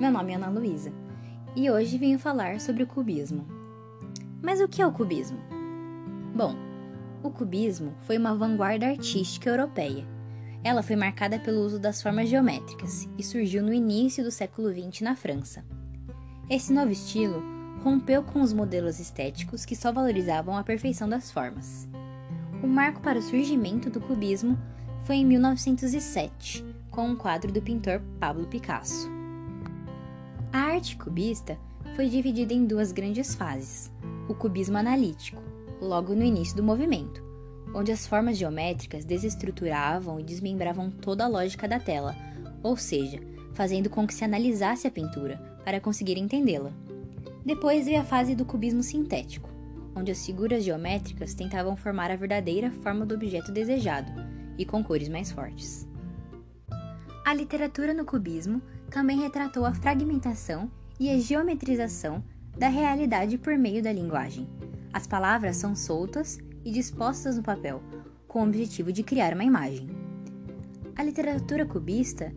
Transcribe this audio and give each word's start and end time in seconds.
Meu 0.00 0.10
nome 0.10 0.32
é 0.32 0.36
Ana 0.36 0.48
Luísa 0.48 0.90
e 1.54 1.70
hoje 1.70 1.98
venho 1.98 2.18
falar 2.18 2.58
sobre 2.58 2.82
o 2.82 2.86
cubismo. 2.86 3.46
Mas 4.40 4.58
o 4.58 4.66
que 4.66 4.80
é 4.80 4.86
o 4.86 4.92
cubismo? 4.92 5.36
Bom, 6.34 6.56
o 7.22 7.28
cubismo 7.28 7.92
foi 8.06 8.16
uma 8.16 8.34
vanguarda 8.34 8.86
artística 8.86 9.50
europeia. 9.50 10.06
Ela 10.64 10.82
foi 10.82 10.96
marcada 10.96 11.38
pelo 11.38 11.60
uso 11.60 11.78
das 11.78 12.00
formas 12.00 12.30
geométricas 12.30 13.06
e 13.18 13.22
surgiu 13.22 13.62
no 13.62 13.74
início 13.74 14.24
do 14.24 14.30
século 14.30 14.72
XX 14.72 15.02
na 15.02 15.14
França. 15.14 15.62
Esse 16.48 16.72
novo 16.72 16.92
estilo 16.92 17.42
rompeu 17.84 18.22
com 18.22 18.40
os 18.40 18.54
modelos 18.54 18.98
estéticos 19.00 19.66
que 19.66 19.76
só 19.76 19.92
valorizavam 19.92 20.56
a 20.56 20.64
perfeição 20.64 21.10
das 21.10 21.30
formas. 21.30 21.86
O 22.62 22.66
marco 22.66 23.02
para 23.02 23.18
o 23.18 23.22
surgimento 23.22 23.90
do 23.90 24.00
cubismo 24.00 24.58
foi 25.02 25.16
em 25.16 25.26
1907, 25.26 26.64
com 26.90 27.06
um 27.06 27.16
quadro 27.16 27.52
do 27.52 27.60
pintor 27.60 28.00
Pablo 28.18 28.46
Picasso. 28.46 29.19
A 30.52 30.58
arte 30.58 30.96
cubista 30.96 31.56
foi 31.94 32.08
dividida 32.08 32.52
em 32.52 32.66
duas 32.66 32.90
grandes 32.90 33.36
fases: 33.36 33.88
o 34.28 34.34
cubismo 34.34 34.76
analítico, 34.76 35.40
logo 35.80 36.12
no 36.12 36.24
início 36.24 36.56
do 36.56 36.62
movimento, 36.62 37.22
onde 37.72 37.92
as 37.92 38.04
formas 38.04 38.36
geométricas 38.36 39.04
desestruturavam 39.04 40.18
e 40.18 40.24
desmembravam 40.24 40.90
toda 40.90 41.24
a 41.24 41.28
lógica 41.28 41.68
da 41.68 41.78
tela, 41.78 42.16
ou 42.64 42.76
seja, 42.76 43.20
fazendo 43.54 43.88
com 43.88 44.04
que 44.04 44.12
se 44.12 44.24
analisasse 44.24 44.88
a 44.88 44.90
pintura 44.90 45.36
para 45.64 45.80
conseguir 45.80 46.18
entendê-la. 46.18 46.72
Depois 47.46 47.86
veio 47.86 48.00
a 48.00 48.04
fase 48.04 48.34
do 48.34 48.44
cubismo 48.44 48.82
sintético, 48.82 49.48
onde 49.94 50.10
as 50.10 50.26
figuras 50.26 50.64
geométricas 50.64 51.32
tentavam 51.32 51.76
formar 51.76 52.10
a 52.10 52.16
verdadeira 52.16 52.72
forma 52.72 53.06
do 53.06 53.14
objeto 53.14 53.52
desejado 53.52 54.10
e 54.58 54.64
com 54.64 54.82
cores 54.82 55.08
mais 55.08 55.30
fortes. 55.30 55.88
A 57.24 57.32
literatura 57.32 57.94
no 57.94 58.04
cubismo 58.04 58.60
também 58.90 59.20
retratou 59.20 59.64
a 59.64 59.72
fragmentação 59.72 60.70
e 60.98 61.08
a 61.08 61.18
geometrização 61.18 62.22
da 62.58 62.68
realidade 62.68 63.38
por 63.38 63.56
meio 63.56 63.82
da 63.82 63.92
linguagem. 63.92 64.48
As 64.92 65.06
palavras 65.06 65.56
são 65.56 65.74
soltas 65.74 66.38
e 66.64 66.70
dispostas 66.70 67.36
no 67.36 67.42
papel, 67.42 67.80
com 68.26 68.40
o 68.40 68.46
objetivo 68.46 68.92
de 68.92 69.02
criar 69.02 69.32
uma 69.32 69.44
imagem. 69.44 69.88
A 70.96 71.02
literatura 71.02 71.64
cubista 71.64 72.34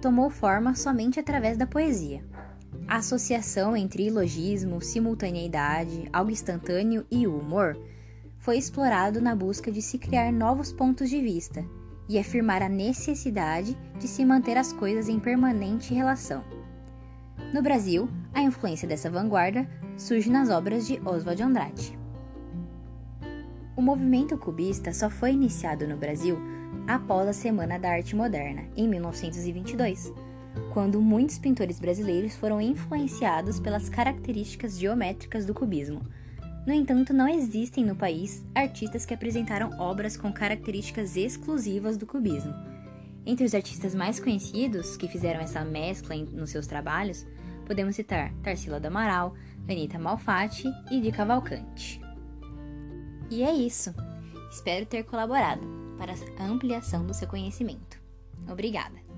tomou 0.00 0.30
forma 0.30 0.74
somente 0.74 1.20
através 1.20 1.56
da 1.56 1.66
poesia. 1.66 2.24
A 2.88 2.96
associação 2.96 3.76
entre 3.76 4.06
ilogismo, 4.06 4.80
simultaneidade, 4.80 6.08
algo 6.12 6.30
instantâneo 6.30 7.06
e 7.10 7.26
o 7.26 7.38
humor 7.38 7.78
foi 8.38 8.56
explorado 8.56 9.20
na 9.20 9.36
busca 9.36 9.70
de 9.70 9.80
se 9.80 9.98
criar 9.98 10.32
novos 10.32 10.72
pontos 10.72 11.08
de 11.08 11.20
vista 11.20 11.64
e 12.12 12.18
afirmar 12.18 12.62
a 12.62 12.68
necessidade 12.68 13.74
de 13.98 14.06
se 14.06 14.22
manter 14.22 14.58
as 14.58 14.70
coisas 14.70 15.08
em 15.08 15.18
permanente 15.18 15.94
relação. 15.94 16.44
No 17.54 17.62
Brasil, 17.62 18.06
a 18.34 18.42
influência 18.42 18.86
dessa 18.86 19.10
vanguarda 19.10 19.66
surge 19.96 20.30
nas 20.30 20.50
obras 20.50 20.86
de 20.86 21.00
Oswald 21.06 21.36
de 21.36 21.42
Andrade. 21.42 21.98
O 23.74 23.80
movimento 23.80 24.36
cubista 24.36 24.92
só 24.92 25.08
foi 25.08 25.32
iniciado 25.32 25.88
no 25.88 25.96
Brasil 25.96 26.38
após 26.86 27.26
a 27.26 27.32
Semana 27.32 27.78
da 27.78 27.90
Arte 27.90 28.14
Moderna, 28.14 28.64
em 28.76 28.86
1922, 28.86 30.12
quando 30.74 31.00
muitos 31.00 31.38
pintores 31.38 31.80
brasileiros 31.80 32.36
foram 32.36 32.60
influenciados 32.60 33.58
pelas 33.58 33.88
características 33.88 34.78
geométricas 34.78 35.46
do 35.46 35.54
cubismo. 35.54 36.02
No 36.66 36.72
entanto, 36.72 37.12
não 37.12 37.26
existem 37.26 37.84
no 37.84 37.96
país 37.96 38.44
artistas 38.54 39.04
que 39.04 39.14
apresentaram 39.14 39.70
obras 39.80 40.16
com 40.16 40.32
características 40.32 41.16
exclusivas 41.16 41.96
do 41.96 42.06
cubismo. 42.06 42.54
Entre 43.26 43.44
os 43.44 43.54
artistas 43.54 43.94
mais 43.94 44.20
conhecidos 44.20 44.96
que 44.96 45.08
fizeram 45.08 45.40
essa 45.40 45.64
mescla 45.64 46.16
nos 46.16 46.50
seus 46.50 46.66
trabalhos, 46.66 47.26
podemos 47.66 47.96
citar 47.96 48.32
Tarsila 48.42 48.78
do 48.78 48.86
Amaral, 48.86 49.34
Anita 49.68 49.98
Malfatti 49.98 50.68
e 50.90 51.00
de 51.00 51.10
Cavalcante. 51.10 52.00
E 53.30 53.42
é 53.42 53.52
isso. 53.52 53.94
Espero 54.50 54.86
ter 54.86 55.04
colaborado 55.04 55.66
para 55.98 56.12
a 56.38 56.44
ampliação 56.44 57.06
do 57.06 57.14
seu 57.14 57.26
conhecimento. 57.26 58.00
Obrigada! 58.48 59.11